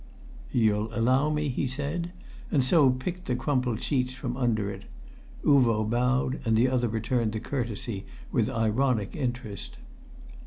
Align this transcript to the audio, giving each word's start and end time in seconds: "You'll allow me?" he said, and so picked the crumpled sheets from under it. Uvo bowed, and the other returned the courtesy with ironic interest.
"You'll 0.51 0.91
allow 0.95 1.29
me?" 1.29 1.47
he 1.49 1.67
said, 1.67 2.11
and 2.51 2.63
so 2.63 2.89
picked 2.89 3.25
the 3.25 3.35
crumpled 3.35 3.83
sheets 3.83 4.15
from 4.15 4.35
under 4.35 4.67
it. 4.71 4.85
Uvo 5.45 5.87
bowed, 5.87 6.39
and 6.43 6.57
the 6.57 6.69
other 6.69 6.87
returned 6.87 7.33
the 7.33 7.39
courtesy 7.39 8.07
with 8.31 8.49
ironic 8.49 9.15
interest. 9.15 9.77